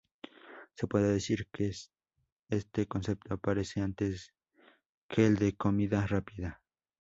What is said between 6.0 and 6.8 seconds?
rápida.